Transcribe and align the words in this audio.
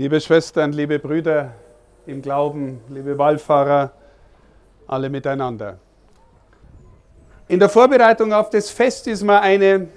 Liebe 0.00 0.18
Schwestern, 0.18 0.72
liebe 0.72 0.98
Brüder 0.98 1.52
im 2.06 2.22
Glauben, 2.22 2.80
liebe 2.88 3.18
Wallfahrer, 3.18 3.92
alle 4.86 5.10
miteinander. 5.10 5.78
In 7.48 7.58
der 7.58 7.68
Vorbereitung 7.68 8.32
auf 8.32 8.48
das 8.48 8.70
Fest 8.70 9.06
ist 9.08 9.22
mir 9.22 9.42
eine 9.42 9.88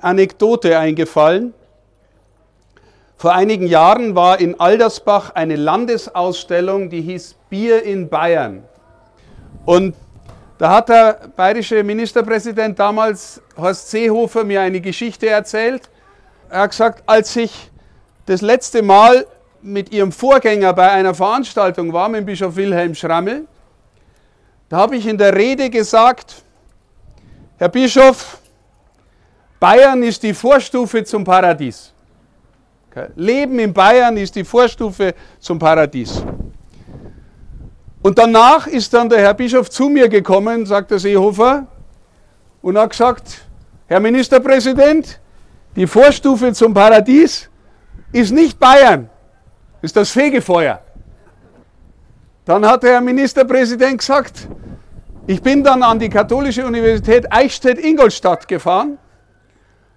Anekdote 0.00 0.78
eingefallen. 0.78 1.52
Vor 3.16 3.34
einigen 3.34 3.66
Jahren 3.66 4.14
war 4.14 4.38
in 4.38 4.60
Aldersbach 4.60 5.34
eine 5.34 5.56
Landesausstellung, 5.56 6.88
die 6.88 7.00
hieß 7.00 7.34
Bier 7.50 7.82
in 7.82 8.08
Bayern. 8.08 8.62
Und 9.64 9.96
da 10.58 10.76
hat 10.76 10.90
der 10.90 11.28
bayerische 11.34 11.82
Ministerpräsident 11.82 12.78
damals, 12.78 13.42
Horst 13.56 13.90
Seehofer, 13.90 14.44
mir 14.44 14.60
eine 14.60 14.80
Geschichte 14.80 15.28
erzählt. 15.28 15.90
Er 16.48 16.60
hat 16.60 16.70
gesagt, 16.70 17.02
als 17.06 17.34
ich 17.34 17.72
das 18.26 18.42
letzte 18.42 18.82
Mal 18.82 19.26
mit 19.62 19.92
ihrem 19.92 20.12
Vorgänger 20.12 20.72
bei 20.72 20.90
einer 20.90 21.14
Veranstaltung 21.14 21.92
war, 21.92 22.08
mit 22.08 22.26
Bischof 22.26 22.54
Wilhelm 22.56 22.94
Schrammel, 22.94 23.46
da 24.68 24.78
habe 24.78 24.96
ich 24.96 25.06
in 25.06 25.16
der 25.16 25.34
Rede 25.34 25.70
gesagt, 25.70 26.42
Herr 27.56 27.68
Bischof, 27.68 28.38
Bayern 29.60 30.02
ist 30.02 30.22
die 30.22 30.34
Vorstufe 30.34 31.04
zum 31.04 31.24
Paradies. 31.24 31.92
Leben 33.14 33.58
in 33.58 33.72
Bayern 33.72 34.16
ist 34.16 34.34
die 34.34 34.44
Vorstufe 34.44 35.14
zum 35.38 35.58
Paradies. 35.58 36.22
Und 38.02 38.18
danach 38.18 38.66
ist 38.66 38.92
dann 38.92 39.08
der 39.08 39.20
Herr 39.20 39.34
Bischof 39.34 39.70
zu 39.70 39.88
mir 39.88 40.08
gekommen, 40.08 40.66
sagt 40.66 40.90
der 40.90 40.98
Seehofer, 40.98 41.66
und 42.62 42.78
hat 42.78 42.90
gesagt, 42.90 43.42
Herr 43.86 44.00
Ministerpräsident, 44.00 45.20
die 45.76 45.86
Vorstufe 45.86 46.52
zum 46.52 46.74
Paradies 46.74 47.48
ist 48.16 48.32
nicht 48.32 48.58
Bayern, 48.58 49.10
ist 49.82 49.94
das 49.94 50.10
Fegefeuer. 50.10 50.80
Dann 52.46 52.66
hat 52.66 52.82
der 52.82 53.00
Ministerpräsident 53.00 53.98
gesagt, 53.98 54.48
ich 55.26 55.42
bin 55.42 55.62
dann 55.62 55.82
an 55.82 55.98
die 55.98 56.08
Katholische 56.08 56.64
Universität 56.64 57.30
Eichstätt-Ingolstadt 57.30 58.48
gefahren. 58.48 58.98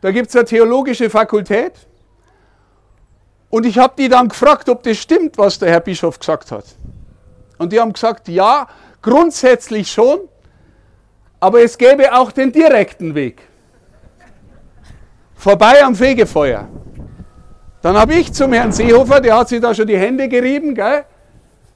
Da 0.02 0.12
gibt 0.12 0.30
es 0.30 0.36
eine 0.36 0.46
theologische 0.46 1.10
Fakultät. 1.10 1.74
Und 3.50 3.66
ich 3.66 3.78
habe 3.78 3.94
die 3.98 4.10
dann 4.10 4.28
gefragt, 4.28 4.68
ob 4.68 4.84
das 4.84 4.98
stimmt, 4.98 5.38
was 5.38 5.58
der 5.60 5.70
Herr 5.70 5.80
Bischof 5.80 6.20
gesagt 6.20 6.52
hat. 6.52 6.66
Und 7.58 7.72
die 7.72 7.80
haben 7.80 7.94
gesagt, 7.94 8.28
ja, 8.28 8.68
grundsätzlich 9.02 9.92
schon, 9.92 10.20
aber 11.40 11.62
es 11.62 11.78
gäbe 11.78 12.14
auch 12.14 12.32
den 12.32 12.52
direkten 12.52 13.16
Weg. 13.16 13.42
Vorbei 15.36 15.84
am 15.84 15.96
Fegefeuer. 15.96 16.68
Dann 17.82 17.98
habe 17.98 18.14
ich 18.16 18.34
zum 18.34 18.54
Herrn 18.54 18.72
Seehofer, 18.72 19.22
der 19.22 19.38
hat 19.38 19.50
sich 19.50 19.62
da 19.62 19.74
schon 19.74 19.88
die 19.88 19.98
Hände 19.98 20.28
gerieben, 20.28 20.76
gell? 20.76 21.06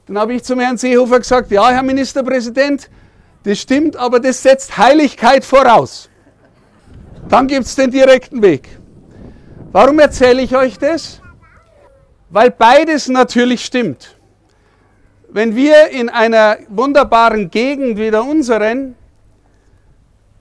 Dann 0.06 0.18
habe 0.18 0.34
ich 0.34 0.44
zum 0.44 0.60
Herrn 0.60 0.78
Seehofer 0.78 1.20
gesagt, 1.20 1.50
ja, 1.52 1.70
Herr 1.70 1.84
Ministerpräsident, 1.84 2.90
das 3.44 3.60
stimmt, 3.60 3.96
aber 3.96 4.20
das 4.20 4.44
setzt 4.44 4.78
Heiligkeit 4.78 5.46
voraus. 5.46 6.10
Dann 7.30 7.48
gibt 7.48 7.66
es 7.66 7.76
den 7.76 7.90
direkten 7.90 8.42
Weg. 8.42 8.68
Warum 9.72 10.00
erzähle 10.00 10.42
ich 10.42 10.56
euch 10.56 10.78
das? 10.78 11.22
Weil 12.30 12.52
beides 12.52 13.08
natürlich 13.08 13.64
stimmt 13.64 14.16
wenn 15.34 15.56
wir 15.56 15.90
in 15.90 16.10
einer 16.10 16.58
wunderbaren 16.70 17.50
Gegend 17.50 17.98
wie 17.98 18.12
der 18.12 18.24
unseren 18.24 18.96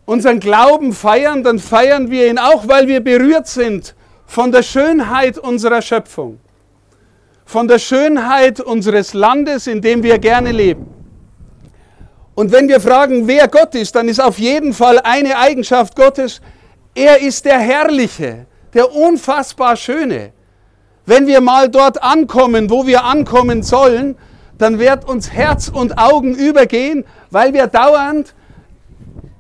unseren 0.05 0.41
Glauben 0.41 0.93
feiern, 0.93 1.43
dann 1.43 1.59
feiern 1.59 2.11
wir 2.11 2.29
ihn 2.29 2.39
auch, 2.39 2.69
weil 2.69 2.89
wir 2.89 3.03
berührt 3.03 3.47
sind 3.47 3.95
von 4.33 4.51
der 4.51 4.63
Schönheit 4.63 5.37
unserer 5.37 5.83
Schöpfung, 5.83 6.41
von 7.45 7.69
der 7.69 7.79
Schönheit 7.79 8.61
unseres 8.61 9.13
Landes, 9.13 9.67
in 9.67 9.83
dem 9.83 10.03
wir 10.03 10.19
gerne 10.19 10.53
leben. 10.53 10.87
Und 12.35 12.51
wenn 12.51 12.67
wir 12.67 12.81
fragen, 12.81 13.29
wer 13.29 13.47
Gott 13.47 13.75
ist, 13.75 13.95
dann 13.95 14.09
ist 14.09 14.23
auf 14.23 14.39
jeden 14.39 14.73
Fall 14.73 14.99
eine 15.01 15.37
Eigenschaft 15.37 15.95
Gottes, 15.95 16.41
er 16.95 17.21
ist 17.21 17.45
der 17.45 17.59
Herrliche, 17.59 18.47
der 18.73 18.95
unfassbar 18.95 19.77
Schöne. 19.77 20.33
Wenn 21.05 21.27
wir 21.27 21.43
mal 21.43 21.69
dort 21.69 22.03
ankommen, 22.03 22.71
wo 22.71 22.87
wir 22.87 23.05
ankommen 23.05 23.63
sollen, 23.63 24.17
dann 24.57 24.79
wird 24.79 25.07
uns 25.07 25.31
Herz 25.31 25.69
und 25.69 25.99
Augen 25.99 26.35
übergehen, 26.35 27.05
weil 27.31 27.53
wir 27.53 27.67
dauernd 27.67 28.33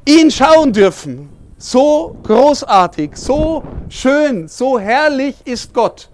ihn 0.06 0.30
schauen 0.30 0.74
dürfen. 0.74 1.30
So 1.64 2.16
großartig, 2.24 3.16
so 3.16 3.62
schön, 3.88 4.48
so 4.48 4.80
herrlich 4.80 5.36
ist 5.44 5.72
Gott. 5.72 6.08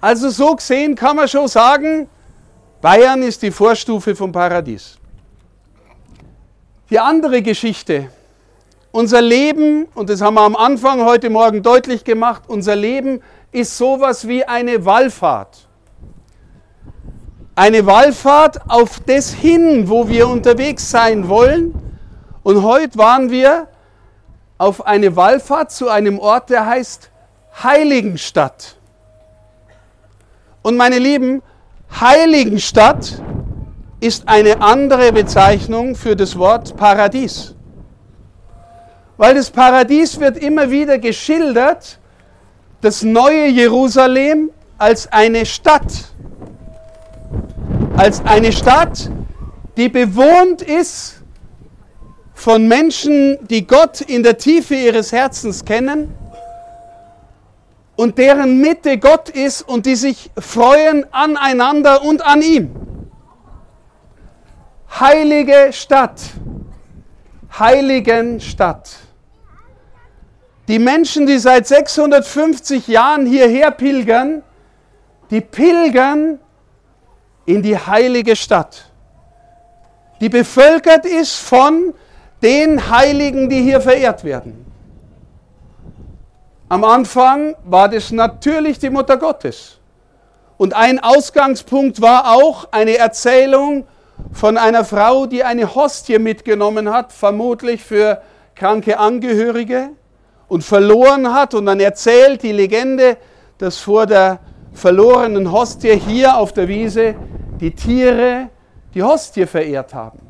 Also 0.00 0.30
so 0.30 0.56
gesehen 0.56 0.94
kann 0.94 1.14
man 1.16 1.28
schon 1.28 1.46
sagen, 1.46 2.08
Bayern 2.80 3.22
ist 3.22 3.42
die 3.42 3.50
Vorstufe 3.50 4.16
vom 4.16 4.32
Paradies. 4.32 4.96
Die 6.88 6.98
andere 6.98 7.42
Geschichte, 7.42 8.08
unser 8.92 9.20
Leben, 9.20 9.88
und 9.94 10.08
das 10.08 10.22
haben 10.22 10.36
wir 10.36 10.40
am 10.40 10.56
Anfang 10.56 11.04
heute 11.04 11.28
Morgen 11.28 11.62
deutlich 11.62 12.02
gemacht, 12.02 12.44
unser 12.46 12.76
Leben 12.76 13.20
ist 13.52 13.76
sowas 13.76 14.26
wie 14.26 14.42
eine 14.42 14.86
Wallfahrt. 14.86 15.68
Eine 17.54 17.84
Wallfahrt 17.84 18.70
auf 18.70 19.00
das 19.04 19.34
hin, 19.34 19.86
wo 19.86 20.08
wir 20.08 20.26
unterwegs 20.26 20.90
sein 20.90 21.28
wollen. 21.28 21.74
Und 22.42 22.62
heute 22.62 22.96
waren 22.96 23.30
wir 23.30 23.68
auf 24.58 24.86
eine 24.86 25.16
Wallfahrt 25.16 25.70
zu 25.70 25.88
einem 25.88 26.18
Ort, 26.18 26.50
der 26.50 26.66
heißt 26.66 27.10
Heiligenstadt. 27.62 28.76
Und 30.62 30.76
meine 30.76 30.98
Lieben, 30.98 31.42
Heiligenstadt 32.00 33.22
ist 34.00 34.28
eine 34.28 34.60
andere 34.60 35.12
Bezeichnung 35.12 35.94
für 35.94 36.16
das 36.16 36.38
Wort 36.38 36.76
Paradies. 36.76 37.54
Weil 39.16 39.34
das 39.34 39.50
Paradies 39.50 40.20
wird 40.20 40.36
immer 40.36 40.70
wieder 40.70 40.98
geschildert, 40.98 41.98
das 42.80 43.02
neue 43.02 43.48
Jerusalem 43.48 44.50
als 44.78 45.10
eine 45.10 45.46
Stadt 45.46 46.12
als 47.96 48.22
eine 48.24 48.52
Stadt, 48.52 49.10
die 49.76 49.88
bewohnt 49.88 50.62
ist 50.62 51.22
von 52.36 52.68
Menschen, 52.68 53.38
die 53.48 53.66
Gott 53.66 54.02
in 54.02 54.22
der 54.22 54.36
Tiefe 54.36 54.74
ihres 54.74 55.10
Herzens 55.10 55.64
kennen 55.64 56.14
und 57.96 58.18
deren 58.18 58.60
Mitte 58.60 58.98
Gott 58.98 59.30
ist 59.30 59.62
und 59.62 59.86
die 59.86 59.96
sich 59.96 60.30
freuen 60.38 61.06
aneinander 61.12 62.02
und 62.02 62.24
an 62.24 62.42
ihm. 62.42 62.70
Heilige 65.00 65.70
Stadt, 65.72 66.20
heiligen 67.58 68.38
Stadt. 68.38 68.90
Die 70.68 70.78
Menschen, 70.78 71.26
die 71.26 71.38
seit 71.38 71.66
650 71.66 72.86
Jahren 72.86 73.24
hierher 73.24 73.70
pilgern, 73.70 74.42
die 75.30 75.40
pilgern 75.40 76.38
in 77.46 77.62
die 77.62 77.78
heilige 77.78 78.36
Stadt, 78.36 78.90
die 80.20 80.28
bevölkert 80.28 81.06
ist 81.06 81.36
von 81.36 81.94
den 82.46 82.88
Heiligen, 82.88 83.48
die 83.48 83.60
hier 83.60 83.80
verehrt 83.80 84.22
werden. 84.22 84.64
Am 86.68 86.84
Anfang 86.84 87.56
war 87.64 87.88
das 87.88 88.12
natürlich 88.12 88.78
die 88.78 88.88
Mutter 88.88 89.16
Gottes. 89.16 89.78
Und 90.56 90.72
ein 90.72 91.00
Ausgangspunkt 91.00 92.00
war 92.00 92.36
auch 92.36 92.68
eine 92.70 92.98
Erzählung 92.98 93.84
von 94.30 94.56
einer 94.56 94.84
Frau, 94.84 95.26
die 95.26 95.42
eine 95.42 95.74
Hostie 95.74 96.20
mitgenommen 96.20 96.88
hat, 96.88 97.12
vermutlich 97.12 97.82
für 97.82 98.22
kranke 98.54 98.96
Angehörige, 98.96 99.90
und 100.46 100.62
verloren 100.62 101.34
hat. 101.34 101.52
Und 101.52 101.66
dann 101.66 101.80
erzählt 101.80 102.44
die 102.44 102.52
Legende, 102.52 103.16
dass 103.58 103.78
vor 103.78 104.06
der 104.06 104.38
verlorenen 104.72 105.50
Hostie 105.50 105.98
hier 105.98 106.36
auf 106.36 106.52
der 106.52 106.68
Wiese 106.68 107.16
die 107.60 107.74
Tiere 107.74 108.50
die 108.94 109.02
Hostie 109.02 109.46
verehrt 109.46 109.92
haben. 109.92 110.20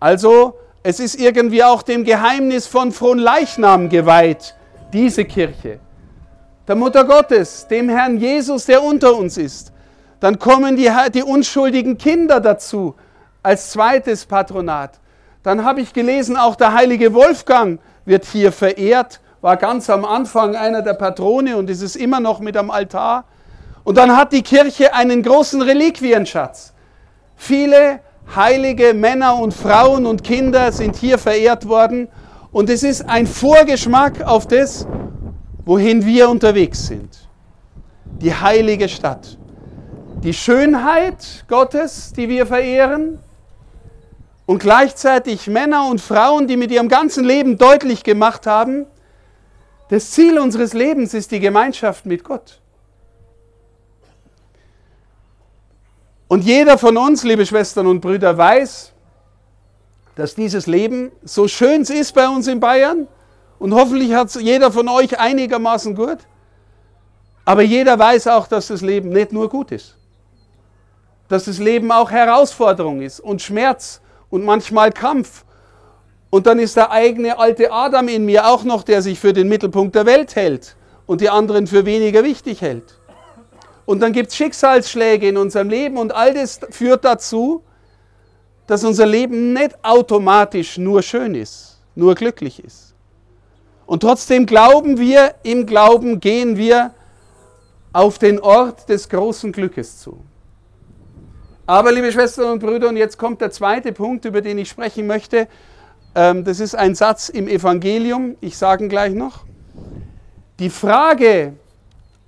Also 0.00 0.54
es 0.86 1.00
ist 1.00 1.18
irgendwie 1.18 1.64
auch 1.64 1.82
dem 1.82 2.04
Geheimnis 2.04 2.66
von 2.66 2.92
Fronleichnam 2.92 3.88
geweiht, 3.88 4.54
diese 4.92 5.24
Kirche. 5.24 5.80
Der 6.68 6.76
Mutter 6.76 7.04
Gottes, 7.04 7.66
dem 7.68 7.88
Herrn 7.88 8.18
Jesus, 8.18 8.66
der 8.66 8.82
unter 8.82 9.16
uns 9.16 9.38
ist. 9.38 9.72
Dann 10.20 10.38
kommen 10.38 10.76
die, 10.76 10.90
die 11.14 11.22
unschuldigen 11.22 11.96
Kinder 11.96 12.38
dazu 12.38 12.94
als 13.42 13.70
zweites 13.70 14.26
Patronat. 14.26 15.00
Dann 15.42 15.64
habe 15.64 15.80
ich 15.80 15.94
gelesen, 15.94 16.36
auch 16.36 16.54
der 16.54 16.74
heilige 16.74 17.14
Wolfgang 17.14 17.80
wird 18.04 18.26
hier 18.26 18.52
verehrt, 18.52 19.20
war 19.40 19.56
ganz 19.56 19.88
am 19.88 20.04
Anfang 20.04 20.54
einer 20.54 20.82
der 20.82 20.94
Patrone 20.94 21.56
und 21.56 21.70
ist 21.70 21.80
es 21.80 21.96
immer 21.96 22.20
noch 22.20 22.40
mit 22.40 22.58
am 22.58 22.70
Altar. 22.70 23.24
Und 23.84 23.96
dann 23.96 24.14
hat 24.14 24.32
die 24.32 24.42
Kirche 24.42 24.94
einen 24.94 25.22
großen 25.22 25.62
Reliquienschatz. 25.62 26.74
Viele 27.36 28.00
heilige 28.34 28.94
Männer 28.94 29.36
und 29.36 29.54
Frauen 29.54 30.06
und 30.06 30.22
Kinder 30.24 30.72
sind 30.72 30.96
hier 30.96 31.18
verehrt 31.18 31.68
worden. 31.68 32.08
Und 32.52 32.70
es 32.70 32.82
ist 32.82 33.08
ein 33.08 33.26
Vorgeschmack 33.26 34.22
auf 34.22 34.46
das, 34.46 34.86
wohin 35.64 36.04
wir 36.04 36.28
unterwegs 36.28 36.86
sind. 36.86 37.28
die 38.20 38.34
heilige 38.34 38.88
Stadt. 38.88 39.36
Die 40.22 40.32
Schönheit 40.32 41.44
Gottes, 41.48 42.12
die 42.12 42.28
wir 42.28 42.46
verehren, 42.46 43.18
und 44.46 44.58
gleichzeitig 44.58 45.46
Männer 45.46 45.88
und 45.90 46.00
Frauen, 46.00 46.46
die 46.46 46.56
mit 46.56 46.70
ihrem 46.70 46.88
ganzen 46.88 47.24
Leben 47.24 47.58
deutlich 47.58 48.04
gemacht 48.04 48.46
haben, 48.46 48.86
das 49.88 50.10
Ziel 50.10 50.38
unseres 50.38 50.74
Lebens 50.74 51.14
ist 51.14 51.30
die 51.30 51.40
Gemeinschaft 51.40 52.06
mit 52.06 52.24
Gott. 52.24 52.60
Und 56.34 56.42
jeder 56.42 56.78
von 56.78 56.96
uns, 56.96 57.22
liebe 57.22 57.46
Schwestern 57.46 57.86
und 57.86 58.00
Brüder, 58.00 58.36
weiß, 58.36 58.90
dass 60.16 60.34
dieses 60.34 60.66
Leben, 60.66 61.12
so 61.22 61.46
schön 61.46 61.82
es 61.82 61.90
ist 61.90 62.12
bei 62.12 62.28
uns 62.28 62.48
in 62.48 62.58
Bayern, 62.58 63.06
und 63.60 63.72
hoffentlich 63.72 64.12
hat 64.14 64.26
es 64.26 64.42
jeder 64.42 64.72
von 64.72 64.88
euch 64.88 65.16
einigermaßen 65.16 65.94
gut, 65.94 66.18
aber 67.44 67.62
jeder 67.62 67.96
weiß 67.96 68.26
auch, 68.26 68.48
dass 68.48 68.66
das 68.66 68.80
Leben 68.80 69.10
nicht 69.10 69.32
nur 69.32 69.48
gut 69.48 69.70
ist. 69.70 69.96
Dass 71.28 71.44
das 71.44 71.58
Leben 71.58 71.92
auch 71.92 72.10
Herausforderung 72.10 73.00
ist 73.00 73.20
und 73.20 73.40
Schmerz 73.40 74.00
und 74.28 74.44
manchmal 74.44 74.90
Kampf. 74.90 75.44
Und 76.30 76.48
dann 76.48 76.58
ist 76.58 76.76
der 76.76 76.90
eigene 76.90 77.38
alte 77.38 77.70
Adam 77.70 78.08
in 78.08 78.24
mir 78.24 78.48
auch 78.48 78.64
noch, 78.64 78.82
der 78.82 79.02
sich 79.02 79.20
für 79.20 79.34
den 79.34 79.46
Mittelpunkt 79.46 79.94
der 79.94 80.04
Welt 80.04 80.34
hält 80.34 80.74
und 81.06 81.20
die 81.20 81.30
anderen 81.30 81.68
für 81.68 81.86
weniger 81.86 82.24
wichtig 82.24 82.60
hält. 82.60 82.98
Und 83.86 84.00
dann 84.00 84.12
gibt 84.12 84.30
es 84.30 84.36
Schicksalsschläge 84.36 85.28
in 85.28 85.36
unserem 85.36 85.68
Leben 85.68 85.98
und 85.98 86.14
all 86.14 86.32
das 86.34 86.60
führt 86.70 87.04
dazu, 87.04 87.62
dass 88.66 88.82
unser 88.84 89.06
Leben 89.06 89.52
nicht 89.52 89.76
automatisch 89.82 90.78
nur 90.78 91.02
schön 91.02 91.34
ist, 91.34 91.80
nur 91.94 92.14
glücklich 92.14 92.64
ist. 92.64 92.94
Und 93.86 94.00
trotzdem 94.00 94.46
glauben 94.46 94.98
wir, 94.98 95.34
im 95.42 95.66
Glauben 95.66 96.20
gehen 96.20 96.56
wir 96.56 96.94
auf 97.92 98.18
den 98.18 98.40
Ort 98.40 98.88
des 98.88 99.08
großen 99.08 99.52
Glückes 99.52 99.98
zu. 99.98 100.18
Aber 101.66 101.92
liebe 101.92 102.10
Schwestern 102.10 102.52
und 102.52 102.58
Brüder, 102.58 102.88
und 102.88 102.96
jetzt 102.96 103.18
kommt 103.18 103.40
der 103.40 103.50
zweite 103.50 103.92
Punkt, 103.92 104.24
über 104.24 104.40
den 104.40 104.58
ich 104.58 104.68
sprechen 104.68 105.06
möchte. 105.06 105.48
Ähm, 106.14 106.44
das 106.44 106.60
ist 106.60 106.74
ein 106.74 106.94
Satz 106.94 107.28
im 107.28 107.48
Evangelium, 107.48 108.36
ich 108.40 108.56
sage 108.56 108.84
ihn 108.84 108.88
gleich 108.88 109.14
noch. 109.14 109.44
Die 110.58 110.70
Frage, 110.70 111.54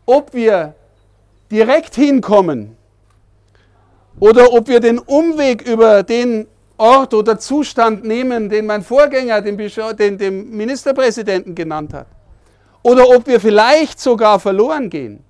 ob 0.05 0.35
wir 0.35 0.75
direkt 1.51 1.95
hinkommen 1.95 2.77
oder 4.19 4.53
ob 4.53 4.69
wir 4.69 4.81
den 4.81 4.99
Umweg 4.99 5.63
über 5.63 6.03
den 6.03 6.47
Ort 6.79 7.15
oder 7.15 7.39
Zustand 7.39 8.05
nehmen, 8.05 8.49
den 8.49 8.67
mein 8.67 8.83
Vorgänger, 8.83 9.41
den, 9.41 9.57
den, 9.57 10.19
den 10.19 10.51
Ministerpräsidenten 10.51 11.55
genannt 11.55 11.95
hat. 11.95 12.07
Oder 12.83 13.09
ob 13.09 13.27
wir 13.27 13.41
vielleicht 13.41 13.99
sogar 13.99 14.39
verloren 14.39 14.91
gehen. 14.91 15.25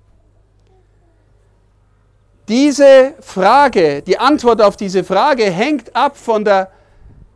Diese 2.47 3.13
Frage, 3.19 4.01
die 4.01 4.17
Antwort 4.19 4.61
auf 4.61 4.77
diese 4.77 5.03
Frage 5.03 5.43
hängt 5.43 5.93
ab 5.95 6.17
von 6.17 6.45
der 6.45 6.71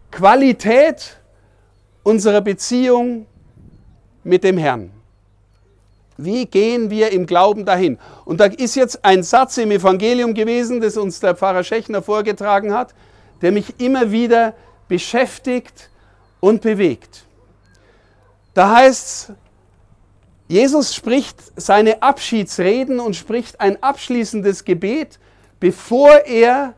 Qualität 0.10 1.18
unserer 2.04 2.42
Beziehung 2.42 3.26
mit 4.24 4.44
dem 4.44 4.58
Herrn. 4.58 4.92
Wie 6.24 6.46
gehen 6.46 6.90
wir 6.90 7.12
im 7.12 7.26
Glauben 7.26 7.66
dahin? 7.66 7.98
Und 8.26 8.40
da 8.40 8.46
ist 8.46 8.76
jetzt 8.76 9.04
ein 9.04 9.24
Satz 9.24 9.58
im 9.58 9.72
Evangelium 9.72 10.34
gewesen, 10.34 10.80
das 10.80 10.98
uns 10.98 11.20
der 11.20 11.36
Pfarrer 11.36 11.64
Schechner 11.64 12.02
vorgetragen 12.02 12.74
hat, 12.74 12.94
der 13.42 13.52
mich 13.52 13.80
immer 13.80 14.12
wieder 14.12 14.54
beschäftigt 14.88 15.90
und 16.40 16.62
bewegt. 16.62 17.26
Da 18.54 18.76
heißt 18.76 19.30
es, 19.30 19.36
Jesus 20.48 20.94
spricht 20.94 21.38
seine 21.56 22.04
Abschiedsreden 22.04 23.00
und 23.00 23.16
spricht 23.16 23.62
ein 23.62 23.82
abschließendes 23.82 24.66
Gebet, 24.66 25.18
bevor 25.62 26.12
er 26.26 26.74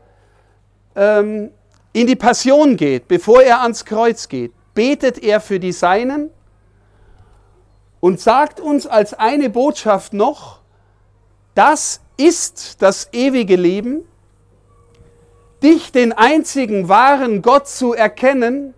ähm, 0.94 1.50
in 1.92 2.06
die 2.06 2.14
Passion 2.14 2.76
geht, 2.76 3.08
bevor 3.08 3.42
er 3.42 3.62
ans 3.62 3.84
Kreuz 3.84 4.28
geht. 4.28 4.52
Betet 4.74 5.18
er 5.18 5.40
für 5.40 5.58
die 5.58 5.72
Seinen 5.72 6.30
und 8.04 8.20
sagt 8.20 8.60
uns 8.60 8.86
als 8.86 9.14
eine 9.14 9.48
Botschaft 9.48 10.12
noch, 10.12 10.58
das 11.54 12.02
ist 12.18 12.82
das 12.82 13.08
ewige 13.12 13.56
Leben, 13.56 14.06
dich 15.62 15.90
den 15.90 16.12
einzigen 16.12 16.90
wahren 16.90 17.40
Gott 17.40 17.66
zu 17.66 17.94
erkennen 17.94 18.74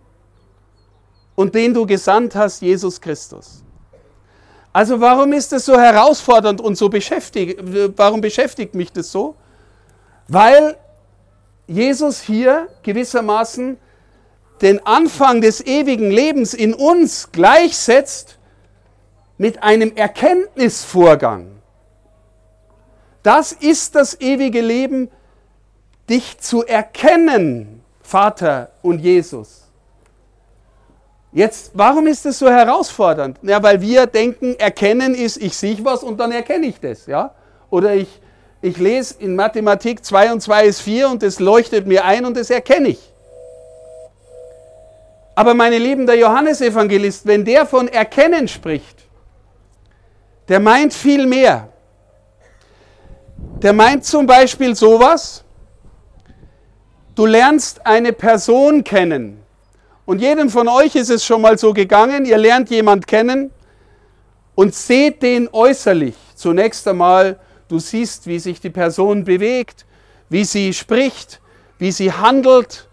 und 1.35 1.57
den 1.57 1.75
du 1.75 1.87
gesandt 1.87 2.37
hast, 2.37 2.63
Jesus 2.63 3.01
Christus. 3.01 3.65
Also 4.73 5.01
warum 5.01 5.33
ist 5.33 5.53
es 5.53 5.65
so 5.65 5.77
herausfordernd 5.77 6.61
und 6.61 6.79
so 6.79 6.89
beschäftigt? 6.89 7.59
Warum 7.97 8.21
beschäftigt 8.21 8.77
mich 8.77 8.93
das 8.93 9.11
so? 9.11 9.35
Weil 10.29 10.77
Jesus 11.67 12.21
hier 12.21 12.69
gewissermaßen 12.85 13.77
den 14.63 14.87
Anfang 14.87 15.41
des 15.41 15.67
ewigen 15.67 16.13
Lebens 16.13 16.55
in 16.55 16.73
uns 16.73 17.33
gleichsetzt 17.33 18.36
mit 19.39 19.63
einem 19.63 19.95
Erkenntnisvorgang. 19.95 21.49
Das 23.23 23.53
ist 23.53 23.95
das 23.95 24.21
ewige 24.21 24.61
Leben, 24.61 25.11
dich 26.09 26.39
zu 26.39 26.65
erkennen, 26.65 27.83
Vater 28.03 28.71
und 28.83 29.01
Jesus. 29.01 29.65
Jetzt, 31.33 31.73
warum 31.75 32.07
ist 32.07 32.25
das 32.25 32.39
so 32.39 32.49
herausfordernd? 32.49 33.39
Ja, 33.43 33.63
weil 33.63 33.81
wir 33.81 34.07
denken, 34.07 34.55
erkennen 34.59 35.15
ist, 35.15 35.37
ich 35.37 35.57
sehe 35.57 35.77
was 35.85 36.03
und 36.03 36.19
dann 36.19 36.33
erkenne 36.33 36.67
ich 36.67 36.81
das. 36.81 37.07
Ja? 37.07 37.35
Oder 37.69 37.95
ich, 37.95 38.09
ich 38.63 38.79
lese 38.79 39.17
in 39.19 39.37
Mathematik 39.37 40.05
2 40.05 40.33
und 40.33 40.41
2 40.41 40.67
ist 40.67 40.81
4 40.81 41.11
und 41.11 41.23
das 41.23 41.41
leuchtet 41.41 41.87
mir 41.87 42.05
ein 42.05 42.25
und 42.25 42.37
das 42.37 42.49
erkenne 42.49 42.89
ich. 42.89 43.13
Aber 45.35 45.53
meine 45.53 45.77
Lieben, 45.77 46.07
der 46.07 46.17
Johannesevangelist, 46.17 47.27
wenn 47.27 47.45
der 47.45 47.67
von 47.67 47.89
Erkennen 47.89 48.49
spricht, 48.49 49.06
der 50.49 50.61
meint 50.61 50.95
viel 50.95 51.27
mehr. 51.27 51.69
Der 53.63 53.73
meint 53.73 54.05
zum 54.05 54.27
Beispiel 54.27 54.75
sowas, 54.75 55.45
du 57.15 57.27
lernst 57.27 57.87
eine 57.87 58.13
Person 58.13 58.85
kennen 58.85 59.43
und 60.07 60.21
jedem 60.21 60.51
von 60.51 60.69
euch 60.69 60.95
ist 60.95 61.11
es 61.11 61.25
schon 61.25 61.43
mal 61.43 61.59
so 61.59 61.73
gegangen, 61.73 62.25
ihr 62.25 62.39
lernt 62.39 62.71
jemand 62.71 63.09
kennen 63.09 63.51
und 64.55 64.73
seht 64.73 65.21
den 65.23 65.49
äußerlich. 65.53 66.15
Zunächst 66.37 66.87
einmal, 66.87 67.41
du 67.69 67.81
siehst, 67.81 68.29
wie 68.29 68.39
sich 68.39 68.61
die 68.61 68.71
Person 68.71 69.25
bewegt, 69.25 69.85
wie 70.29 70.45
sie 70.45 70.73
spricht, 70.73 71.41
wie 71.79 71.91
sie 71.91 72.13
handelt. 72.13 72.89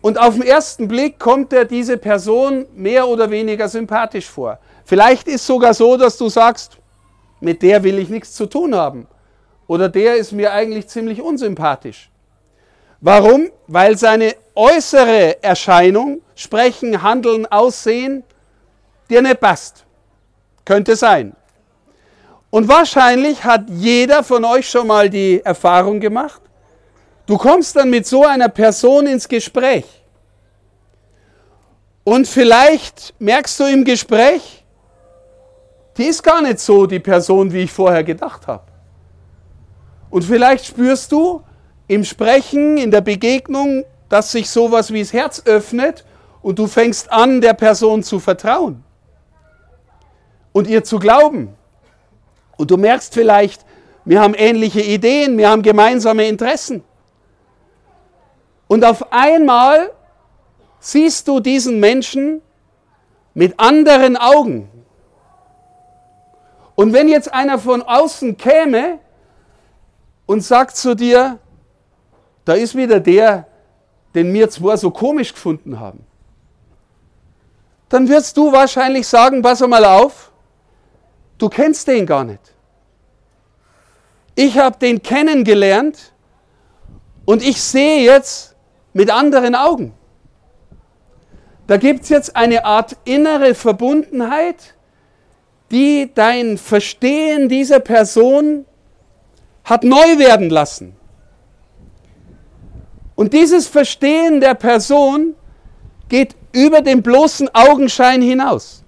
Und 0.00 0.16
auf 0.16 0.34
den 0.34 0.44
ersten 0.44 0.86
Blick 0.86 1.18
kommt 1.18 1.50
dir 1.50 1.64
diese 1.64 1.98
Person 1.98 2.66
mehr 2.72 3.08
oder 3.08 3.32
weniger 3.32 3.68
sympathisch 3.68 4.26
vor. 4.26 4.60
Vielleicht 4.88 5.28
ist 5.28 5.46
sogar 5.46 5.74
so, 5.74 5.98
dass 5.98 6.16
du 6.16 6.30
sagst, 6.30 6.78
mit 7.40 7.60
der 7.60 7.82
will 7.82 7.98
ich 7.98 8.08
nichts 8.08 8.32
zu 8.32 8.46
tun 8.46 8.74
haben. 8.74 9.06
Oder 9.66 9.90
der 9.90 10.16
ist 10.16 10.32
mir 10.32 10.50
eigentlich 10.50 10.88
ziemlich 10.88 11.20
unsympathisch. 11.20 12.10
Warum? 13.02 13.50
Weil 13.66 13.98
seine 13.98 14.34
äußere 14.54 15.42
Erscheinung, 15.42 16.22
Sprechen, 16.34 17.02
Handeln, 17.02 17.44
Aussehen, 17.44 18.24
dir 19.10 19.20
nicht 19.20 19.40
passt. 19.40 19.84
Könnte 20.64 20.96
sein. 20.96 21.36
Und 22.48 22.66
wahrscheinlich 22.66 23.44
hat 23.44 23.68
jeder 23.68 24.24
von 24.24 24.42
euch 24.46 24.70
schon 24.70 24.86
mal 24.86 25.10
die 25.10 25.42
Erfahrung 25.44 26.00
gemacht, 26.00 26.40
du 27.26 27.36
kommst 27.36 27.76
dann 27.76 27.90
mit 27.90 28.06
so 28.06 28.24
einer 28.24 28.48
Person 28.48 29.06
ins 29.06 29.28
Gespräch. 29.28 29.84
Und 32.04 32.26
vielleicht 32.26 33.14
merkst 33.18 33.60
du 33.60 33.64
im 33.64 33.84
Gespräch, 33.84 34.57
die 35.98 36.04
ist 36.04 36.22
gar 36.22 36.40
nicht 36.40 36.60
so 36.60 36.86
die 36.86 37.00
Person, 37.00 37.52
wie 37.52 37.64
ich 37.64 37.72
vorher 37.72 38.04
gedacht 38.04 38.46
habe. 38.46 38.64
Und 40.10 40.24
vielleicht 40.24 40.64
spürst 40.64 41.12
du 41.12 41.42
im 41.88 42.04
Sprechen, 42.04 42.78
in 42.78 42.90
der 42.90 43.00
Begegnung, 43.00 43.84
dass 44.08 44.32
sich 44.32 44.48
sowas 44.48 44.92
wie 44.92 45.00
das 45.00 45.12
Herz 45.12 45.42
öffnet 45.44 46.04
und 46.40 46.58
du 46.58 46.66
fängst 46.66 47.12
an, 47.12 47.40
der 47.40 47.54
Person 47.54 48.02
zu 48.02 48.20
vertrauen 48.20 48.84
und 50.52 50.66
ihr 50.66 50.84
zu 50.84 50.98
glauben. 50.98 51.54
Und 52.56 52.70
du 52.70 52.76
merkst 52.76 53.12
vielleicht, 53.12 53.64
wir 54.04 54.20
haben 54.20 54.34
ähnliche 54.34 54.80
Ideen, 54.80 55.36
wir 55.36 55.50
haben 55.50 55.62
gemeinsame 55.62 56.26
Interessen. 56.26 56.82
Und 58.66 58.84
auf 58.84 59.12
einmal 59.12 59.90
siehst 60.80 61.28
du 61.28 61.40
diesen 61.40 61.80
Menschen 61.80 62.40
mit 63.34 63.58
anderen 63.58 64.16
Augen. 64.16 64.68
Und 66.78 66.92
wenn 66.92 67.08
jetzt 67.08 67.34
einer 67.34 67.58
von 67.58 67.82
außen 67.82 68.36
käme 68.36 69.00
und 70.26 70.42
sagt 70.44 70.76
zu 70.76 70.94
dir, 70.94 71.40
da 72.44 72.52
ist 72.52 72.76
wieder 72.76 73.00
der, 73.00 73.48
den 74.14 74.32
wir 74.32 74.48
zwar 74.48 74.76
so 74.76 74.92
komisch 74.92 75.34
gefunden 75.34 75.80
haben, 75.80 76.06
dann 77.88 78.08
wirst 78.08 78.36
du 78.36 78.52
wahrscheinlich 78.52 79.08
sagen, 79.08 79.42
pass 79.42 79.58
mal 79.66 79.84
auf, 79.84 80.30
du 81.38 81.48
kennst 81.48 81.88
den 81.88 82.06
gar 82.06 82.22
nicht. 82.22 82.54
Ich 84.36 84.56
habe 84.56 84.78
den 84.78 85.02
kennengelernt 85.02 86.12
und 87.24 87.42
ich 87.42 87.60
sehe 87.60 88.04
jetzt 88.04 88.54
mit 88.92 89.10
anderen 89.10 89.56
Augen. 89.56 89.94
Da 91.66 91.76
gibt 91.76 92.04
es 92.04 92.08
jetzt 92.08 92.36
eine 92.36 92.64
Art 92.64 92.96
innere 93.04 93.56
Verbundenheit, 93.56 94.76
die 95.70 96.10
dein 96.14 96.58
Verstehen 96.58 97.48
dieser 97.48 97.80
Person 97.80 98.64
hat 99.64 99.84
neu 99.84 100.18
werden 100.18 100.48
lassen. 100.48 100.96
Und 103.14 103.32
dieses 103.32 103.66
Verstehen 103.66 104.40
der 104.40 104.54
Person 104.54 105.34
geht 106.08 106.36
über 106.52 106.80
den 106.80 107.02
bloßen 107.02 107.52
Augenschein 107.54 108.22
hinaus. 108.22 108.84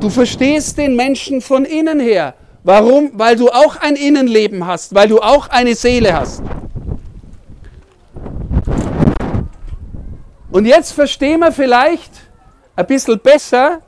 Du 0.00 0.10
verstehst 0.10 0.78
den 0.78 0.94
Menschen 0.94 1.40
von 1.40 1.64
innen 1.64 1.98
her. 1.98 2.34
Warum? 2.64 3.10
Weil 3.14 3.36
du 3.36 3.48
auch 3.48 3.76
ein 3.76 3.96
Innenleben 3.96 4.66
hast, 4.66 4.94
weil 4.94 5.08
du 5.08 5.20
auch 5.20 5.48
eine 5.48 5.74
Seele 5.74 6.12
hast. 6.12 6.42
Und 10.50 10.66
jetzt 10.66 10.92
verstehen 10.92 11.40
wir 11.40 11.50
vielleicht 11.50 12.12
ein 12.76 12.86
bisschen 12.86 13.18
besser, 13.18 13.80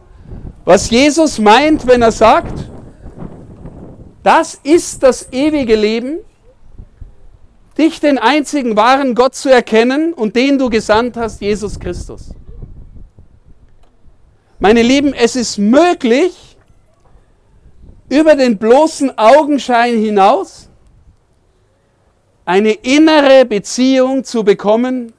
was 0.65 0.91
Jesus 0.91 1.39
meint, 1.39 1.87
wenn 1.87 2.03
er 2.03 2.13
sagt, 2.13 2.71
das 4.23 4.59
ist 4.63 5.03
das 5.03 5.29
ewige 5.33 5.77
Leben, 5.77 6.19
dich 7.77 8.01
den 8.01 8.19
einzigen 8.19 8.77
wahren 8.77 9.15
Gott 9.15 9.35
zu 9.35 9.51
erkennen 9.51 10.15
und 10.15 10.37
den 10.37 10.59
du 10.59 10.71
gesandt 10.71 11.17
hast, 11.17 11.41
Jesus 11.41 11.79
Christus. 11.79 12.31
Meine 14.59 14.83
Lieben, 14.83 15.13
es 15.13 15.37
ist 15.37 15.59
möglich, 15.59 16.57
über 18.09 18.35
den 18.37 18.59
bloßen 18.59 19.19
Augenschein 19.19 19.99
hinaus 19.99 20.69
eine 22.45 22.73
innere 22.73 23.45
Beziehung 23.45 24.25
zu 24.25 24.45
bekommen 24.45 25.13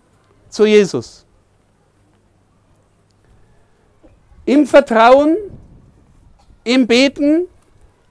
zu 0.50 0.66
Jesus. 0.66 1.25
Im 4.46 4.68
Vertrauen, 4.68 5.38
im 6.64 6.88
Beten, 6.88 7.48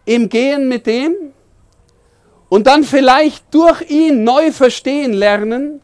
im 0.05 0.29
Gehen 0.29 0.69
mit 0.69 0.87
dem 0.87 1.15
und 2.49 2.67
dann 2.67 2.85
vielleicht 2.85 3.53
durch 3.53 3.83
ihn 3.91 4.25
neu 4.25 4.53
verstehen 4.53 5.13
lernen, 5.13 5.81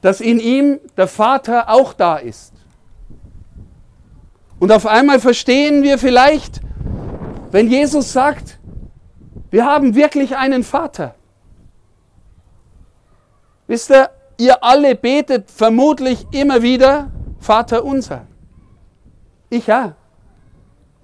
dass 0.00 0.20
in 0.20 0.38
ihm 0.38 0.80
der 0.96 1.08
Vater 1.08 1.70
auch 1.70 1.94
da 1.94 2.16
ist. 2.16 2.52
Und 4.58 4.72
auf 4.72 4.86
einmal 4.86 5.20
verstehen 5.20 5.82
wir 5.82 5.98
vielleicht, 5.98 6.60
wenn 7.50 7.68
Jesus 7.68 8.12
sagt, 8.12 8.58
wir 9.50 9.64
haben 9.64 9.94
wirklich 9.94 10.36
einen 10.36 10.64
Vater. 10.64 11.14
Wisst 13.66 13.90
ihr, 13.90 14.10
ihr 14.36 14.62
alle 14.62 14.94
betet 14.94 15.50
vermutlich 15.50 16.26
immer 16.32 16.62
wieder 16.62 17.10
Vater 17.38 17.84
unser. 17.84 18.26
Ich 19.54 19.68
ja. 19.68 19.94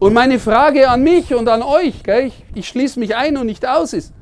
Und 0.01 0.13
meine 0.13 0.41
Frage 0.41 0.89
an 0.89 1.05
mich 1.05 1.33
und 1.33 1.49
an 1.49 1.63
euch, 1.63 2.03
gell, 2.03 2.27
ich, 2.27 2.45
ich 2.53 2.67
schließe 2.67 2.99
mich 2.99 3.15
ein 3.15 3.37
und 3.37 3.47
nicht 3.47 3.65
aus, 3.65 3.93
ist, 3.93 4.13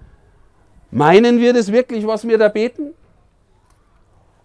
meinen 0.91 1.39
wir 1.39 1.55
das 1.55 1.73
wirklich, 1.73 2.07
was 2.07 2.29
wir 2.29 2.37
da 2.37 2.49
beten? 2.49 2.93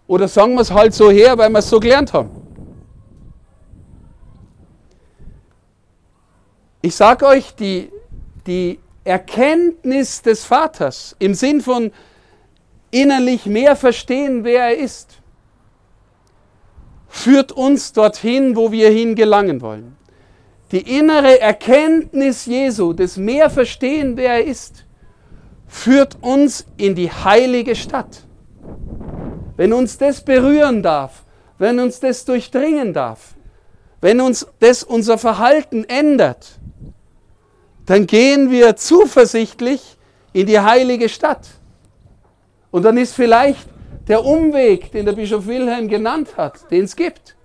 Oder 0.06 0.26
sagen 0.26 0.54
wir 0.54 0.62
es 0.62 0.70
halt 0.70 0.94
so 0.94 1.10
her, 1.10 1.36
weil 1.36 1.50
wir 1.50 1.58
es 1.58 1.68
so 1.68 1.78
gelernt 1.80 2.14
haben? 2.14 2.30
Ich 6.80 6.96
sage 6.96 7.26
euch, 7.26 7.54
die, 7.54 7.90
die 8.46 8.80
Erkenntnis 9.04 10.22
des 10.22 10.46
Vaters 10.46 11.14
im 11.18 11.34
Sinn 11.34 11.60
von 11.60 11.92
innerlich 12.90 13.44
mehr 13.44 13.76
verstehen, 13.76 14.44
wer 14.44 14.68
er 14.68 14.78
ist, 14.78 15.20
führt 17.14 17.52
uns 17.52 17.92
dorthin, 17.92 18.56
wo 18.56 18.72
wir 18.72 18.90
hingelangen 18.90 19.60
wollen. 19.60 19.96
Die 20.72 20.98
innere 20.98 21.40
Erkenntnis 21.40 22.44
Jesu, 22.44 22.92
das 22.92 23.16
mehr 23.16 23.50
verstehen, 23.50 24.16
wer 24.16 24.32
er 24.34 24.44
ist, 24.44 24.84
führt 25.68 26.16
uns 26.20 26.66
in 26.76 26.96
die 26.96 27.10
heilige 27.10 27.76
Stadt. 27.76 28.24
Wenn 29.56 29.72
uns 29.72 29.96
das 29.96 30.24
berühren 30.24 30.82
darf, 30.82 31.22
wenn 31.56 31.78
uns 31.78 32.00
das 32.00 32.24
durchdringen 32.24 32.92
darf, 32.92 33.36
wenn 34.00 34.20
uns 34.20 34.48
das 34.58 34.82
unser 34.82 35.16
Verhalten 35.16 35.84
ändert, 35.84 36.58
dann 37.86 38.08
gehen 38.08 38.50
wir 38.50 38.74
zuversichtlich 38.74 39.96
in 40.32 40.46
die 40.46 40.58
heilige 40.58 41.08
Stadt. 41.08 41.46
Und 42.72 42.82
dann 42.82 42.96
ist 42.96 43.14
vielleicht 43.14 43.68
der 44.08 44.24
Umweg, 44.24 44.92
den 44.92 45.06
der 45.06 45.12
Bischof 45.12 45.46
Wilhelm 45.46 45.88
genannt 45.88 46.36
hat, 46.36 46.70
den 46.70 46.84
es 46.84 46.96
gibt, 46.96 47.36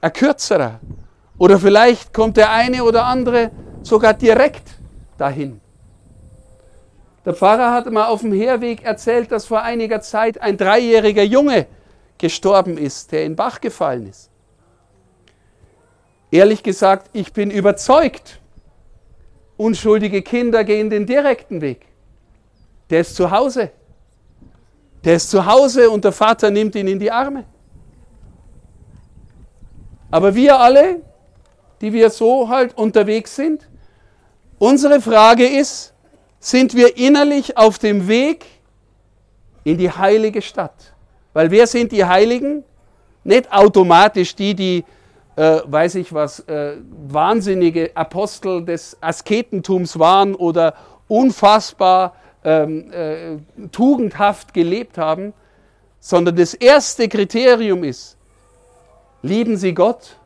ein 0.00 0.12
kürzerer. 0.12 0.80
Oder 1.38 1.58
vielleicht 1.58 2.12
kommt 2.12 2.36
der 2.36 2.50
eine 2.50 2.84
oder 2.84 3.04
andere 3.04 3.50
sogar 3.82 4.14
direkt 4.14 4.68
dahin. 5.18 5.60
Der 7.24 7.34
Pfarrer 7.34 7.72
hat 7.72 7.90
mal 7.90 8.06
auf 8.06 8.22
dem 8.22 8.32
Herweg 8.32 8.82
erzählt, 8.82 9.30
dass 9.30 9.46
vor 9.46 9.62
einiger 9.62 10.00
Zeit 10.00 10.40
ein 10.40 10.56
dreijähriger 10.56 11.22
Junge 11.22 11.66
gestorben 12.18 12.78
ist, 12.78 13.12
der 13.12 13.24
in 13.24 13.36
Bach 13.36 13.60
gefallen 13.60 14.06
ist. 14.06 14.30
Ehrlich 16.30 16.62
gesagt, 16.62 17.10
ich 17.12 17.32
bin 17.32 17.50
überzeugt, 17.50 18.40
unschuldige 19.56 20.22
Kinder 20.22 20.64
gehen 20.64 20.88
den 20.88 21.06
direkten 21.06 21.60
Weg. 21.60 21.86
Der 22.88 23.00
ist 23.00 23.16
zu 23.16 23.30
Hause. 23.30 23.70
Der 25.04 25.16
ist 25.16 25.30
zu 25.30 25.46
Hause 25.46 25.90
und 25.90 26.04
der 26.04 26.12
Vater 26.12 26.50
nimmt 26.50 26.74
ihn 26.74 26.86
in 26.86 26.98
die 26.98 27.10
Arme. 27.10 27.44
Aber 30.10 30.34
wir 30.34 30.58
alle, 30.58 31.00
die 31.80 31.92
wir 31.92 32.10
so 32.10 32.48
halt 32.48 32.76
unterwegs 32.76 33.36
sind, 33.36 33.68
unsere 34.58 35.00
Frage 35.00 35.46
ist, 35.46 35.94
sind 36.38 36.74
wir 36.74 36.96
innerlich 36.96 37.56
auf 37.56 37.78
dem 37.78 38.08
Weg 38.08 38.46
in 39.64 39.78
die 39.78 39.90
heilige 39.90 40.42
Stadt? 40.42 40.94
Weil 41.32 41.50
wer 41.50 41.66
sind 41.66 41.92
die 41.92 42.04
Heiligen? 42.04 42.64
Nicht 43.22 43.52
automatisch 43.52 44.34
die, 44.34 44.54
die, 44.54 44.84
äh, 45.36 45.60
weiß 45.64 45.96
ich 45.96 46.12
was, 46.12 46.40
äh, 46.40 46.76
wahnsinnige 47.08 47.90
Apostel 47.94 48.64
des 48.64 48.96
Asketentums 49.00 49.98
waren 49.98 50.34
oder 50.34 50.74
unfassbar 51.06 52.14
ähm, 52.44 52.92
äh, 52.92 53.38
tugendhaft 53.70 54.54
gelebt 54.54 54.98
haben, 54.98 55.32
sondern 55.98 56.36
das 56.36 56.54
erste 56.54 57.08
Kriterium 57.08 57.84
ist, 57.84 58.16
lieben 59.22 59.56
Sie 59.56 59.74
Gott 59.74 60.16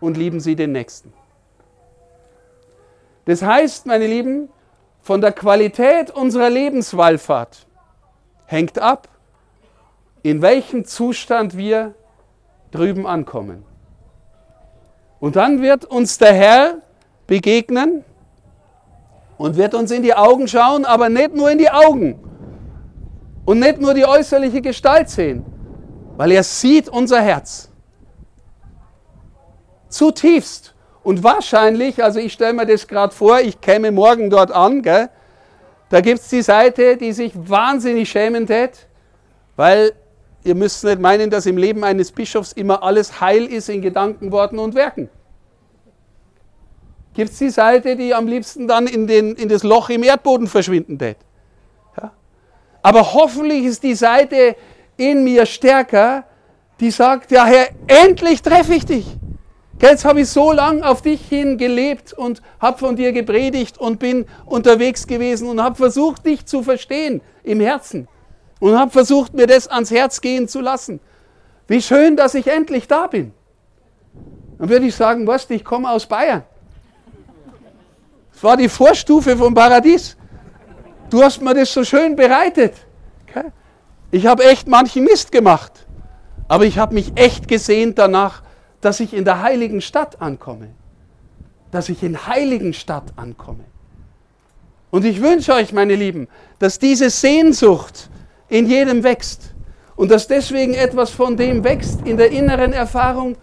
und 0.00 0.16
lieben 0.16 0.40
Sie 0.40 0.56
den 0.56 0.72
Nächsten. 0.72 1.12
Das 3.26 3.42
heißt, 3.42 3.86
meine 3.86 4.06
Lieben, 4.06 4.48
von 5.02 5.20
der 5.20 5.30
Qualität 5.30 6.10
unserer 6.10 6.50
Lebenswallfahrt 6.50 7.66
hängt 8.46 8.78
ab, 8.80 9.08
in 10.22 10.42
welchem 10.42 10.84
Zustand 10.84 11.56
wir 11.56 11.94
drüben 12.72 13.06
ankommen. 13.06 13.64
Und 15.20 15.36
dann 15.36 15.62
wird 15.62 15.84
uns 15.84 16.18
der 16.18 16.32
Herr 16.34 16.78
begegnen 17.28 18.04
und 19.38 19.56
wird 19.56 19.74
uns 19.74 19.90
in 19.90 20.02
die 20.02 20.14
Augen 20.14 20.48
schauen, 20.48 20.84
aber 20.84 21.08
nicht 21.08 21.34
nur 21.34 21.50
in 21.50 21.58
die 21.58 21.70
Augen 21.70 22.18
und 23.44 23.60
nicht 23.60 23.80
nur 23.80 23.94
die 23.94 24.04
äußerliche 24.04 24.62
Gestalt 24.62 25.08
sehen, 25.08 25.44
weil 26.16 26.32
er 26.32 26.42
sieht 26.42 26.88
unser 26.88 27.20
Herz. 27.20 27.70
Zutiefst. 29.88 30.74
Und 31.02 31.22
wahrscheinlich, 31.22 32.02
also 32.02 32.18
ich 32.18 32.32
stelle 32.32 32.52
mir 32.52 32.66
das 32.66 32.88
gerade 32.88 33.14
vor, 33.14 33.38
ich 33.38 33.60
käme 33.60 33.92
morgen 33.92 34.28
dort 34.28 34.50
an, 34.50 34.82
gell, 34.82 35.08
da 35.88 36.00
gibt 36.00 36.18
es 36.18 36.28
die 36.28 36.42
Seite, 36.42 36.96
die 36.96 37.12
sich 37.12 37.32
wahnsinnig 37.36 38.10
schämen 38.10 38.48
tät, 38.48 38.88
weil 39.54 39.92
ihr 40.42 40.56
müsst 40.56 40.82
nicht 40.82 40.98
meinen, 40.98 41.30
dass 41.30 41.46
im 41.46 41.58
Leben 41.58 41.84
eines 41.84 42.10
Bischofs 42.10 42.50
immer 42.50 42.82
alles 42.82 43.20
heil 43.20 43.44
ist 43.44 43.68
in 43.68 43.82
Gedanken, 43.82 44.32
Worten 44.32 44.58
und 44.58 44.74
Werken 44.74 45.08
gibt 47.16 47.30
es 47.30 47.38
die 47.38 47.50
Seite, 47.50 47.96
die 47.96 48.14
am 48.14 48.28
liebsten 48.28 48.68
dann 48.68 48.86
in, 48.86 49.06
den, 49.06 49.34
in 49.36 49.48
das 49.48 49.62
Loch 49.62 49.88
im 49.88 50.02
Erdboden 50.02 50.46
verschwinden 50.46 50.98
tät. 50.98 51.16
Ja? 52.00 52.12
Aber 52.82 53.14
hoffentlich 53.14 53.64
ist 53.64 53.82
die 53.82 53.94
Seite 53.94 54.54
in 54.98 55.24
mir 55.24 55.46
stärker, 55.46 56.24
die 56.78 56.90
sagt, 56.90 57.30
ja 57.30 57.46
Herr, 57.46 57.68
endlich 57.86 58.42
treffe 58.42 58.74
ich 58.74 58.84
dich. 58.84 59.06
Jetzt 59.80 60.04
habe 60.04 60.20
ich 60.20 60.28
so 60.28 60.52
lange 60.52 60.86
auf 60.86 61.00
dich 61.00 61.26
hin 61.26 61.56
gelebt 61.56 62.12
und 62.12 62.42
habe 62.60 62.78
von 62.78 62.96
dir 62.96 63.12
gepredigt 63.12 63.78
und 63.78 63.98
bin 63.98 64.26
unterwegs 64.44 65.06
gewesen 65.06 65.48
und 65.48 65.62
habe 65.62 65.76
versucht, 65.76 66.26
dich 66.26 66.44
zu 66.44 66.62
verstehen 66.62 67.22
im 67.44 67.60
Herzen. 67.60 68.08
Und 68.60 68.78
habe 68.78 68.90
versucht, 68.90 69.32
mir 69.32 69.46
das 69.46 69.68
ans 69.68 69.90
Herz 69.90 70.20
gehen 70.20 70.48
zu 70.48 70.60
lassen. 70.60 71.00
Wie 71.66 71.80
schön, 71.80 72.16
dass 72.16 72.34
ich 72.34 72.46
endlich 72.46 72.88
da 72.88 73.06
bin. 73.06 73.32
Dann 74.58 74.68
würde 74.68 74.84
ich 74.84 74.94
sagen, 74.94 75.26
was, 75.26 75.48
ich 75.48 75.64
komme 75.64 75.90
aus 75.90 76.04
Bayern. 76.04 76.44
Es 78.36 78.42
war 78.42 78.58
die 78.58 78.68
Vorstufe 78.68 79.34
vom 79.34 79.54
Paradies. 79.54 80.14
Du 81.08 81.22
hast 81.22 81.40
mir 81.40 81.54
das 81.54 81.72
so 81.72 81.82
schön 81.84 82.14
bereitet. 82.14 82.74
Ich 84.10 84.26
habe 84.26 84.44
echt 84.44 84.68
manchen 84.68 85.04
Mist 85.04 85.32
gemacht. 85.32 85.72
Aber 86.46 86.66
ich 86.66 86.76
habe 86.76 86.92
mich 86.92 87.12
echt 87.14 87.48
gesehnt 87.48 87.98
danach, 87.98 88.42
dass 88.82 89.00
ich 89.00 89.14
in 89.14 89.24
der 89.24 89.42
heiligen 89.42 89.80
Stadt 89.80 90.20
ankomme. 90.20 90.68
Dass 91.70 91.88
ich 91.88 92.02
in 92.02 92.26
heiligen 92.26 92.74
Stadt 92.74 93.14
ankomme. 93.16 93.64
Und 94.90 95.06
ich 95.06 95.22
wünsche 95.22 95.54
euch, 95.54 95.72
meine 95.72 95.96
Lieben, 95.96 96.28
dass 96.58 96.78
diese 96.78 97.08
Sehnsucht 97.08 98.10
in 98.50 98.66
jedem 98.66 99.02
wächst 99.02 99.54
und 99.96 100.10
dass 100.10 100.26
deswegen 100.26 100.74
etwas 100.74 101.08
von 101.08 101.38
dem 101.38 101.64
wächst 101.64 102.02
in 102.06 102.18
der 102.18 102.30
inneren 102.32 102.74
Erfahrung, 102.74 103.38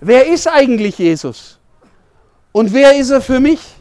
wer 0.00 0.26
ist 0.26 0.48
eigentlich 0.48 0.98
Jesus? 0.98 1.60
Und 2.50 2.74
wer 2.74 2.96
ist 2.96 3.10
er 3.10 3.20
für 3.20 3.38
mich? 3.38 3.75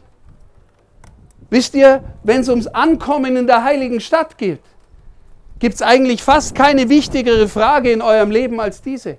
Wisst 1.56 1.74
ihr, 1.74 2.04
wenn 2.22 2.42
es 2.42 2.50
ums 2.50 2.68
Ankommen 2.68 3.38
in 3.38 3.48
der 3.48 3.64
heiligen 3.64 4.02
Stadt 4.02 4.38
geht, 4.38 4.60
gibt 5.58 5.76
es 5.76 5.82
eigentlich 5.82 6.22
fast 6.22 6.54
keine 6.54 6.90
wichtigere 6.90 7.48
Frage 7.48 7.94
in 7.94 8.02
eurem 8.02 8.30
Leben 8.30 8.60
als 8.60 8.82
diese. 8.82 9.18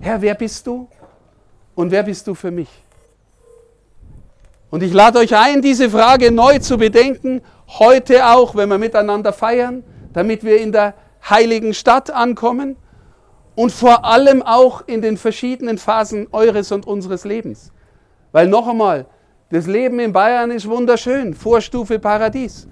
Herr, 0.00 0.20
wer 0.20 0.34
bist 0.34 0.66
du? 0.66 0.86
Und 1.74 1.92
wer 1.92 2.02
bist 2.02 2.26
du 2.26 2.34
für 2.34 2.50
mich? 2.50 2.68
Und 4.68 4.82
ich 4.82 4.92
lade 4.92 5.18
euch 5.18 5.34
ein, 5.34 5.62
diese 5.62 5.88
Frage 5.88 6.30
neu 6.30 6.58
zu 6.58 6.76
bedenken, 6.76 7.40
heute 7.78 8.26
auch, 8.26 8.54
wenn 8.54 8.68
wir 8.68 8.76
miteinander 8.76 9.32
feiern, 9.32 9.82
damit 10.12 10.44
wir 10.44 10.60
in 10.60 10.72
der 10.72 10.92
heiligen 11.26 11.72
Stadt 11.72 12.10
ankommen 12.10 12.76
und 13.54 13.72
vor 13.72 14.04
allem 14.04 14.42
auch 14.42 14.86
in 14.86 15.00
den 15.00 15.16
verschiedenen 15.16 15.78
Phasen 15.78 16.28
eures 16.32 16.70
und 16.70 16.86
unseres 16.86 17.24
Lebens. 17.24 17.72
Weil 18.30 18.46
noch 18.46 18.68
einmal, 18.68 19.06
das 19.50 19.66
Leben 19.66 19.98
in 19.98 20.12
Bayern 20.12 20.50
ist 20.52 20.68
wunderschön, 20.68 21.34
Vorstufe 21.34 21.98
Paradies. 21.98 22.68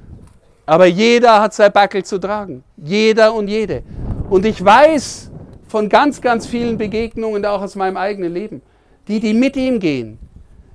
Aber 0.64 0.86
jeder 0.86 1.40
hat 1.40 1.52
sein 1.54 1.72
Backel 1.72 2.04
zu 2.04 2.18
tragen. 2.18 2.62
Jeder 2.76 3.34
und 3.34 3.48
jede. 3.48 3.82
Und 4.30 4.46
ich 4.46 4.64
weiß 4.64 5.30
von 5.66 5.88
ganz, 5.88 6.20
ganz 6.20 6.46
vielen 6.46 6.78
Begegnungen, 6.78 7.44
auch 7.44 7.62
aus 7.62 7.74
meinem 7.74 7.96
eigenen 7.96 8.32
Leben, 8.32 8.62
die, 9.08 9.18
die 9.18 9.34
mit 9.34 9.56
ihm 9.56 9.80
gehen, 9.80 10.18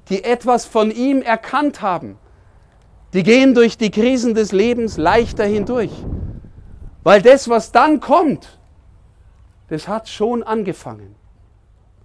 die 0.10 0.24
etwas 0.24 0.66
von 0.66 0.92
ihm 0.92 1.22
erkannt 1.22 1.82
haben, 1.82 2.18
die 3.14 3.24
gehen 3.24 3.54
durch 3.54 3.78
die 3.78 3.92
Krisen 3.92 4.34
des 4.34 4.52
Lebens 4.52 4.98
leichter 4.98 5.46
hindurch. 5.46 5.92
Weil 7.04 7.22
das, 7.22 7.48
was 7.48 7.72
dann 7.72 8.00
kommt, 8.00 8.60
das 9.70 9.88
hat 9.88 10.10
schon 10.10 10.44
angefangen. 10.44 11.16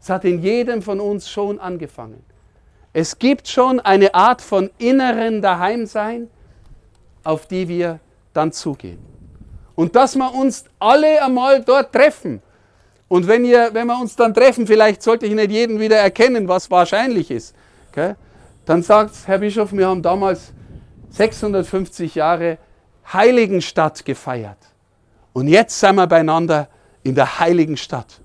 Es 0.00 0.08
hat 0.08 0.24
in 0.24 0.40
jedem 0.40 0.82
von 0.82 1.00
uns 1.00 1.28
schon 1.28 1.58
angefangen. 1.58 2.27
Es 2.92 3.18
gibt 3.18 3.48
schon 3.48 3.80
eine 3.80 4.14
Art 4.14 4.40
von 4.42 4.70
inneren 4.78 5.42
Daheimsein, 5.42 6.28
auf 7.24 7.46
die 7.46 7.68
wir 7.68 8.00
dann 8.32 8.52
zugehen. 8.52 8.98
Und 9.74 9.94
dass 9.94 10.16
wir 10.16 10.34
uns 10.34 10.64
alle 10.78 11.22
einmal 11.22 11.62
dort 11.62 11.92
treffen. 11.92 12.42
Und 13.06 13.26
wenn, 13.26 13.44
ihr, 13.44 13.70
wenn 13.72 13.86
wir 13.86 14.00
uns 14.00 14.16
dann 14.16 14.34
treffen, 14.34 14.66
vielleicht 14.66 15.02
sollte 15.02 15.26
ich 15.26 15.34
nicht 15.34 15.50
jeden 15.50 15.78
wieder 15.78 15.96
erkennen, 15.96 16.48
was 16.48 16.70
wahrscheinlich 16.70 17.30
ist. 17.30 17.54
Okay? 17.90 18.14
Dann 18.66 18.82
sagt 18.82 19.14
Herr 19.26 19.38
Bischof, 19.38 19.72
wir 19.72 19.86
haben 19.86 20.02
damals 20.02 20.52
650 21.10 22.14
Jahre 22.14 22.58
Heiligenstadt 23.12 24.04
gefeiert. 24.04 24.58
Und 25.32 25.48
jetzt 25.48 25.78
sind 25.78 25.94
wir 25.94 26.06
beieinander 26.06 26.68
in 27.02 27.14
der 27.14 27.38
heiligen 27.38 27.76
Stadt. 27.76 28.20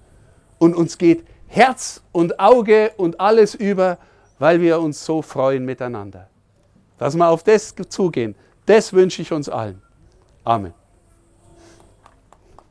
Und 0.58 0.76
uns 0.76 0.98
geht 0.98 1.26
Herz 1.48 2.02
und 2.12 2.40
Auge 2.40 2.92
und 2.98 3.20
alles 3.20 3.54
über, 3.56 3.98
weil 4.44 4.60
wir 4.60 4.82
uns 4.82 5.06
so 5.06 5.22
freuen 5.22 5.64
miteinander. 5.64 6.28
Dass 6.98 7.16
wir 7.16 7.30
auf 7.30 7.44
das 7.44 7.74
zugehen, 7.88 8.36
das 8.66 8.92
wünsche 8.92 9.22
ich 9.22 9.32
uns 9.32 9.48
allen. 9.48 9.82
Amen. 10.44 10.74